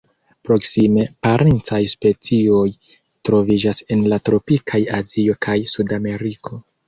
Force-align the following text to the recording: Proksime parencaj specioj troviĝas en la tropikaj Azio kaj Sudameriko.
Proksime 0.47 1.03
parencaj 1.25 1.79
specioj 1.91 2.63
troviĝas 3.29 3.83
en 3.97 4.01
la 4.13 4.19
tropikaj 4.31 4.81
Azio 5.01 5.37
kaj 5.47 5.59
Sudameriko. 5.75 6.61